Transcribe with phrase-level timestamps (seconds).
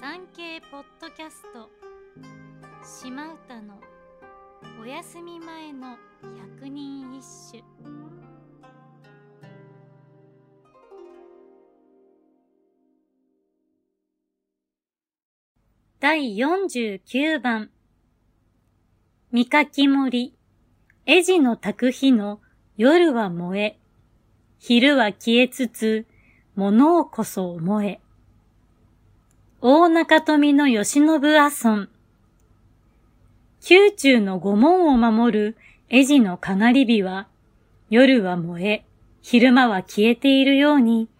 [0.00, 1.68] 産経ポッドキャスト。
[2.82, 3.78] 島唄の
[4.80, 5.98] お休み前の
[6.56, 7.22] 百人一
[7.52, 7.62] 首。
[16.00, 17.68] 第49番。
[19.30, 20.34] 三かき森
[21.04, 22.40] 絵地の炊く日の
[22.78, 23.78] 夜は燃え。
[24.58, 26.06] 昼は消えつつ
[26.54, 28.00] 物をこそ思え。
[29.62, 31.90] 大中富の吉信阿尊。
[33.68, 35.56] 宮中の御門を守る
[35.90, 37.28] 絵地のかがり火は、
[37.90, 38.86] 夜は燃え、
[39.20, 41.10] 昼間は消えているように、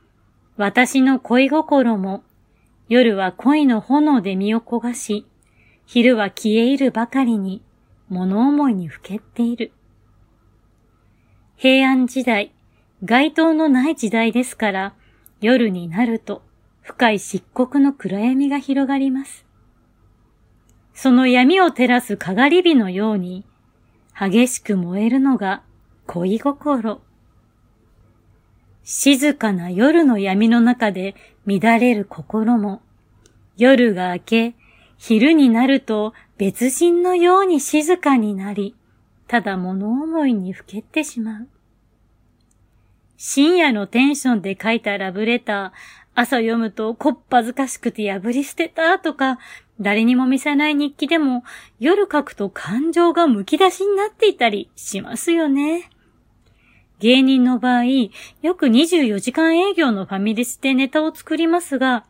[0.56, 2.24] 私の恋心も、
[2.88, 5.26] 夜は恋の炎で身を焦がし、
[5.84, 7.60] 昼は消え入るばかりに、
[8.08, 9.70] 物思いにふけっている。
[11.56, 12.54] 平安時代、
[13.04, 14.94] 街灯のない時代ですから、
[15.42, 16.40] 夜になると、
[16.90, 19.46] 深い漆黒の暗闇が広がります。
[20.92, 23.44] その闇を照らすかがり火のように、
[24.18, 25.62] 激しく燃えるのが
[26.08, 27.00] 恋心。
[28.82, 31.14] 静かな夜の闇の中で
[31.46, 32.82] 乱れる心も、
[33.56, 34.54] 夜が明け、
[34.98, 38.74] 昼になると別人のように静かになり、
[39.28, 41.48] ただ物思いにふけってしまう。
[43.22, 45.72] 深夜のテンションで書いたラブレター、
[46.14, 49.38] 朝読むとこっぱずかしくて破り捨てたとか、
[49.80, 51.42] 誰にも見せない日記でも
[51.78, 55.90] 夜書くと感情がむき出しになっていたりしますよね。
[56.98, 62.04] 芸人の場合、よく24時間営業のファミレスでネタを作りますが、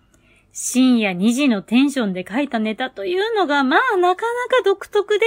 [0.52, 5.26] 深夜2時のテンションで書いたネタというのが、まあなかなか独特で、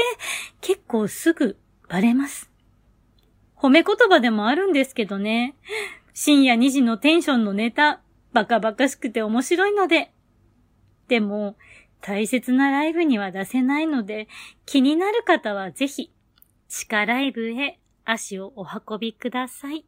[0.59, 2.51] 結構すぐバレます。
[3.55, 5.55] 褒め言葉でもあるんですけどね。
[6.13, 8.01] 深夜2時のテンションのネタ、
[8.33, 10.11] バカバカしくて面白いので。
[11.07, 11.55] でも、
[12.01, 14.27] 大切なライブには出せないので、
[14.65, 16.11] 気になる方はぜひ、
[16.67, 19.85] 地下ライブへ足をお運びください。